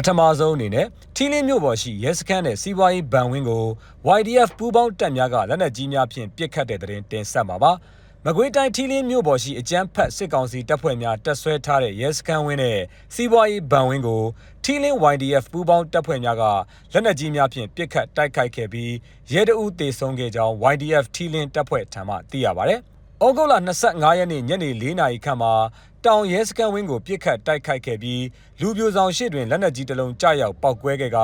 [0.00, 0.86] ပထမဆုံးအနေနဲ့
[1.16, 3.64] ထီးလင်းမြို့ပေါ်ရှိရဲစခန်းနဲ့စီးပွားရေးဗန်ဝင်းကို
[4.18, 7.72] YDF ပူးပေါင်းတပ်များကလက်နက်ကြီးများဖြင့်ပစ်ခတ်တဲ့တဲ့တင်တင်ဆက်မှာပါ။
[8.24, 12.78] မကွေးတိုင်းထီးလင်းမြို့ပေါ်ရှိအကြမ်းဖက်စစ်ကောင်စီတပ်ဖွဲ့များတပ်ဆွဲထားတဲ့ရဲစခန်းဝင်းနဲ့
[13.14, 14.22] စီးပွားရေးဗန်ဝင်းကို
[14.64, 16.44] ထီးလင်း YDF ပူးပေါင်းတပ်ဖွဲ့များက
[16.92, 18.92] လက်နက်ကြီးများဖြင့်ပစ်ခတ်တိုက်ခိုက်ခဲ့ပြီး
[19.32, 22.76] ရဲတအုပ်တေဆုံးခဲ့ကြောင်း YDF ထီးလင်းတပ်ဖွဲ့ထံမှသိရပါဗျ။
[23.24, 23.54] ဩဂုတ်လ
[23.86, 25.52] 25ရက်နေ့ညနေ4နာရီခန့်မှာ
[26.06, 28.22] တောင်ရဲစခန်းဝင်းကိုပြစ်ခတ်တိုက်ခိုက်ခဲ့ပြီး
[28.60, 31.18] လူပြိုဆောင်ရှိတွင်လက်နက်ကြီးတစ်လုံးကြားရောက်ပောက်ကွဲခဲ့က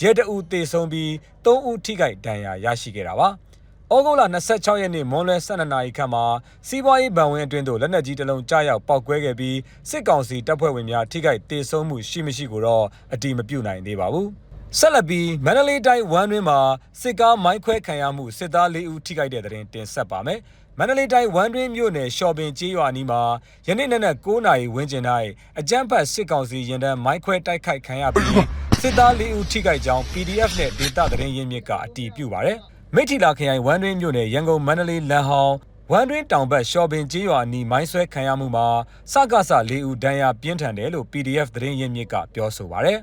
[0.00, 1.10] ရဲတအူတေဆုံးပြီး
[1.44, 3.28] 3ဦးထိခိုက်ဒဏ်ရာရရှိခဲ့တာပါ။
[3.92, 6.24] ဩဂုတ်လ26ရက်နေ့မွန်းလွဲ12နာရီခန့်မှာ
[6.68, 9.56] စီးပွားရေးဗန်ဝင်းအတွင်းသို့လက်နက်ကြီးတစ်လုံးကြားရောက်ပောက်ကွဲခဲ့ပြီး
[9.90, 14.28] စစ်ကောင်စီတပ်ဖွဲ့ဝင်များထိခိုက်တေဆုံးမှုရှိမရှိကိုတော့အတိမပြုနိုင်သေးပါဘူး။
[14.78, 16.60] ဆက်လက်ပြီးမန္တလေးတိုင်းဝမ်းတွင်းမှာ
[17.00, 20.38] စစ်ကားမိုင်းခွဲခံရမှုစစ်သား၄ဦးထိခိုက်တဲ့တဲ့တင်တင်ဆက်ပါမယ်။
[20.78, 23.22] မန္တလေးတိုင်းဝမ်းတွင်းမြို့နယ်ရှော့ပင်ကျေးရွာနီးမှာ
[23.66, 25.04] ယနေ့နက်နက်9နာရီဝန်းကျင်၌
[25.58, 28.44] အကြမ်းဖက်စစ်ကောင်စီရင်တန်းမိုင်းခွဲတိုက်ခိုက်ခံရပြီး
[28.80, 32.58] စစ်သား၄ဦးထိခိုက်ကြောင်း PDF နဲ့ဒေတာသတင်းရင်းမြစ်ကအတည်ပြုပါတယ်။
[32.94, 35.54] မိထီလာခရိုင်ဝမ်းတွင်းမြို့နယ်ရန်ကုန်မန္တလေးလမ်းဟောင်း
[35.90, 38.66] ဝမ်တွင်းတောင်ဘက်ရှော့ပင်ကျေးရွာအနီးမိုင်းဆွဲခံရမှုမှာ
[39.12, 43.00] စကစ၄ဦးဒဏ်ရာပြင်းထန်တယ်လို့ PDF သတင်းရင်းမြစ်ကပြောဆိုပါရယ်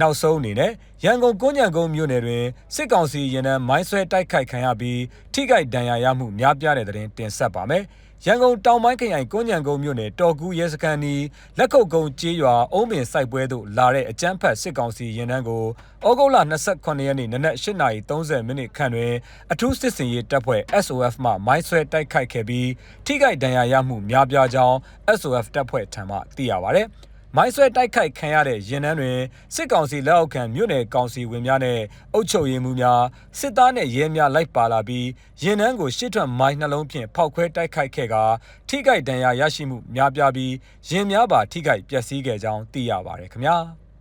[0.00, 0.72] နောက်ဆုံးအနေနဲ့
[1.04, 5.00] ရန်ကုန်ကုန်းညံကုန်းမြို့နယ်တွင်စစ်ကောင်စီရင်နှံမိုင်းဆွဲတိုက်ခိုက်ခံရပြီး
[5.32, 7.84] ထိခိုက်ဒဏ်ရာရမှုများပြားတဲ့တဲ့တင်ဆက်ပါမယ်။
[8.26, 11.22] ရန်ကုန်တောင်ပိုင်းခရိုင်ကုန်းညံကုန်းမြို့နယ်တော်ကူးရဲစခန်းနီး
[11.58, 15.62] လက်ခုပ်ကုန်းကျေးရွာအုံးပင်စိုက်ပွဲသို့လာတဲ့အကြမ်းဖက်စစ်ကောင်စီရင်နှံကို
[16.06, 16.36] ဩဂုတ်လ
[16.70, 19.12] 28ရက်နေ့နနက်8:30မိနစ်ခန့်တွင်
[19.52, 22.68] အထူးစစ်စင်ရေးတပ်ဖွဲ့ SOF မှမိုင်းဆွဲတိုက်ခိုက်ခဲ့ပြီး
[23.06, 24.76] ထိခိုက်ဒဏ်ရာရမှုများပြားကြောင်း
[25.20, 26.82] SOF တပ်ဖွဲ့ထံမှသိရပါဗျ။
[27.36, 29.18] မိုင်းဆွဲတိုက်ခိုက်ခံရတဲ့ရင်နှန်းတွင်
[29.54, 31.80] စစ်ကောင်စီလက်အောက်ခံမြို့နယ်ကောင်စီဝင်များနဲ့
[32.12, 33.02] အုပ်ချုပ်ရေးမှူးများ
[33.38, 35.06] စစ်သားနဲ့ရဲများလိုက်ပါလာပြီး
[35.42, 38.24] ရင်နှန်းကိုရှစ်ထွက်မိုင်းနှလုံးဖြင့်ဖောက်ခွဲတိုက်ခိုက်ခဲ့ကာ
[38.68, 40.52] ထိခိုက်ဒဏ်ရာရရှိမှုများပြားပြီး
[40.88, 43.56] ရင်များပါထိခိုက်ပျက်စီးခဲ့ကြောင်းသိရပါတယ်ခင်ဗျာ။